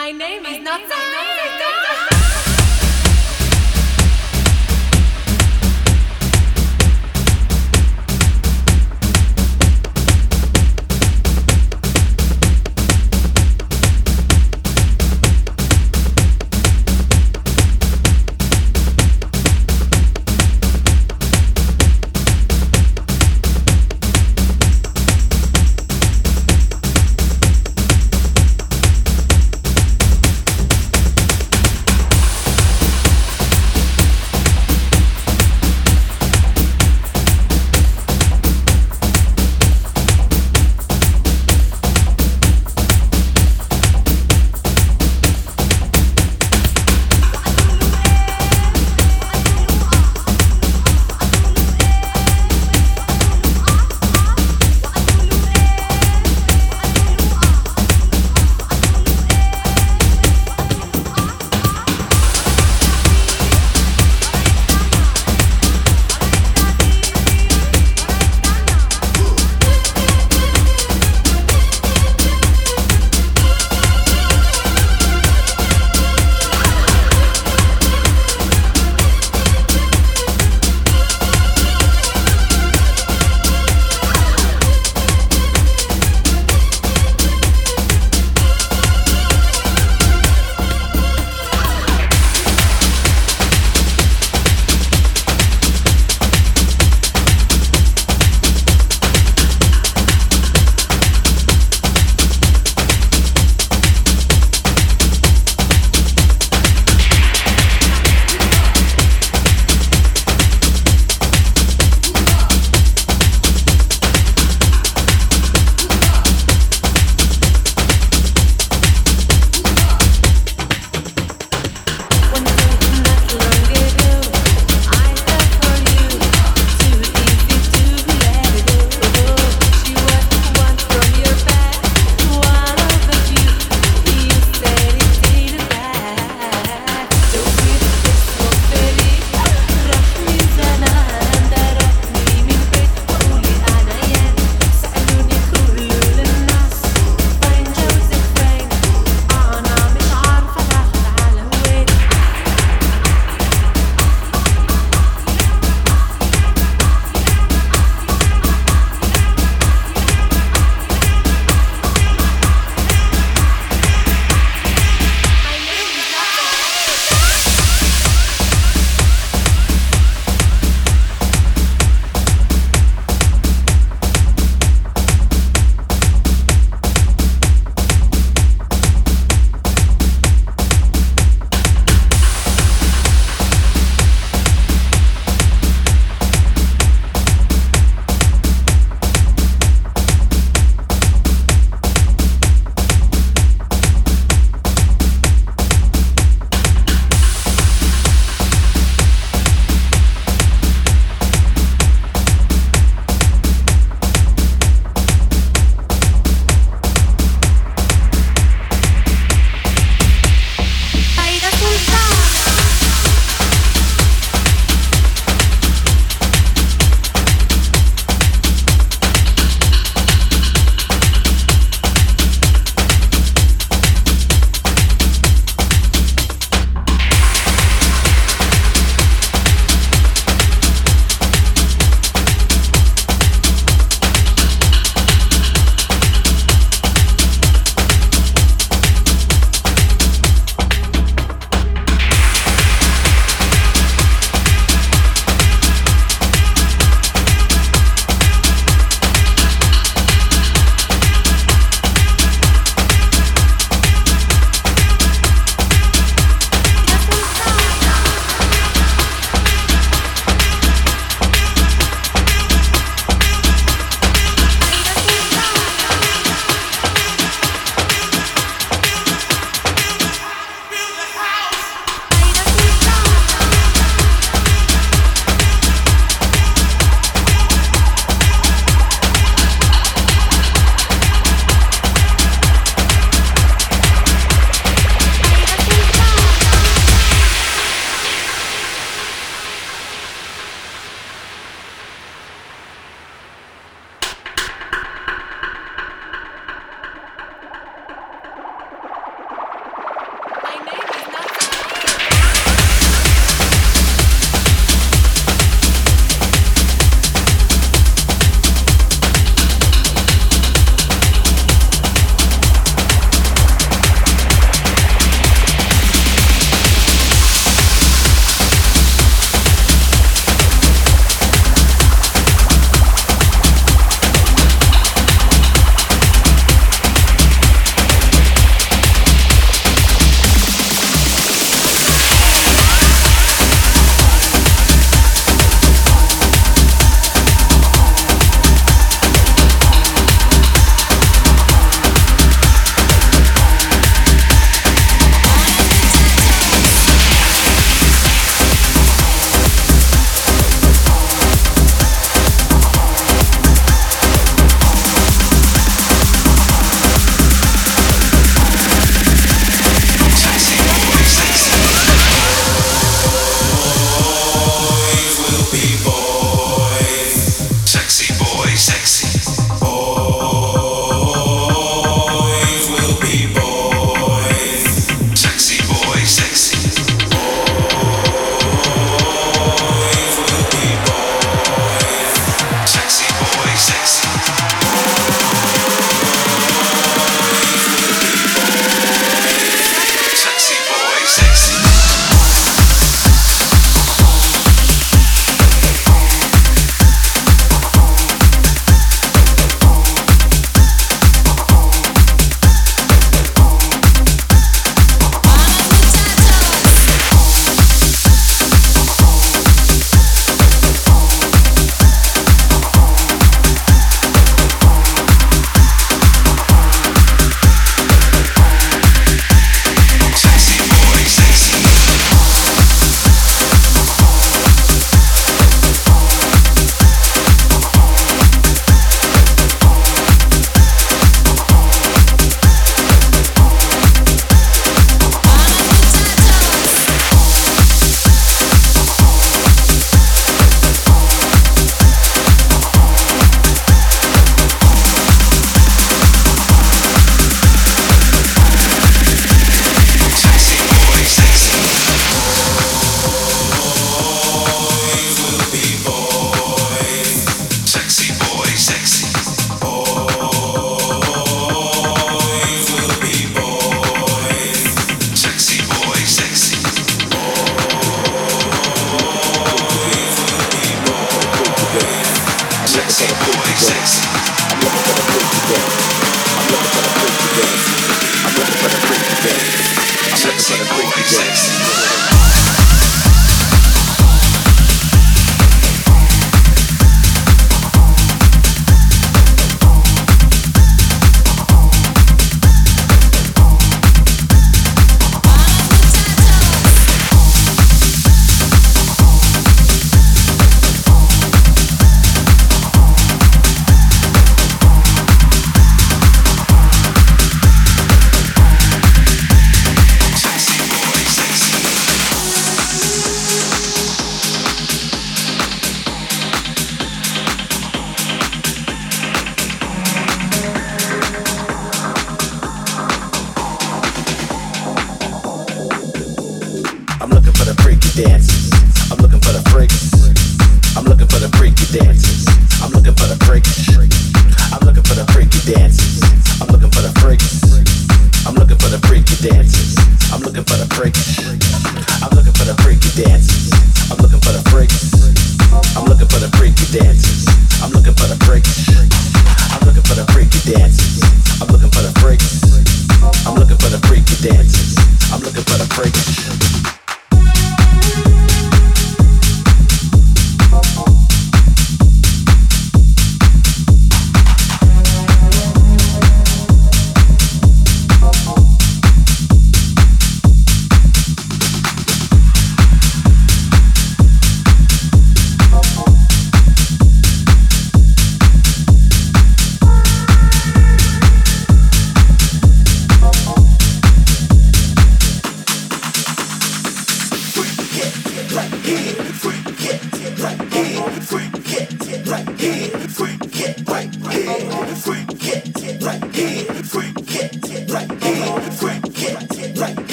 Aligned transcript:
My 0.00 0.12
name 0.12 0.46
is 0.46 0.62
name 0.62 0.64
not 0.64 0.80
Zara. 0.88 2.09